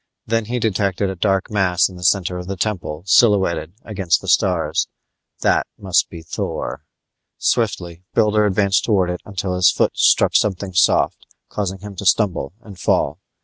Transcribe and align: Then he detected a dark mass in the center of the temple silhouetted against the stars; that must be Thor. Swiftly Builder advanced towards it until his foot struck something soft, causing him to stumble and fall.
Then 0.25 0.45
he 0.45 0.57
detected 0.57 1.11
a 1.11 1.15
dark 1.15 1.51
mass 1.51 1.87
in 1.87 1.95
the 1.95 2.03
center 2.03 2.39
of 2.39 2.47
the 2.47 2.57
temple 2.57 3.03
silhouetted 3.05 3.73
against 3.83 4.19
the 4.19 4.27
stars; 4.27 4.87
that 5.41 5.67
must 5.77 6.09
be 6.09 6.23
Thor. 6.23 6.81
Swiftly 7.37 8.01
Builder 8.15 8.47
advanced 8.47 8.83
towards 8.83 9.13
it 9.13 9.21
until 9.25 9.53
his 9.53 9.69
foot 9.71 9.95
struck 9.95 10.35
something 10.35 10.73
soft, 10.73 11.27
causing 11.49 11.81
him 11.81 11.95
to 11.97 12.07
stumble 12.07 12.51
and 12.61 12.79
fall. 12.79 13.19